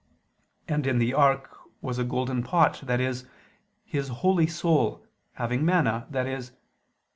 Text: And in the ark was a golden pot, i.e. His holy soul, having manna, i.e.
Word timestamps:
And 0.67 0.87
in 0.87 0.97
the 0.97 1.13
ark 1.13 1.47
was 1.79 1.99
a 1.99 2.03
golden 2.03 2.41
pot, 2.41 2.89
i.e. 2.89 3.13
His 3.85 4.07
holy 4.07 4.47
soul, 4.47 5.05
having 5.33 5.63
manna, 5.63 6.07
i.e. 6.11 6.41